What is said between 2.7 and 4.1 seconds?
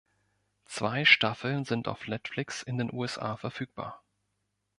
den USA verfügbar.